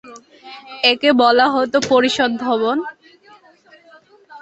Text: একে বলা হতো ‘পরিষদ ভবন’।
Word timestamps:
একে 0.83 1.09
বলা 1.13 1.45
হতো 1.49 1.77
‘পরিষদ 1.89 2.31
ভবন’। 2.37 2.77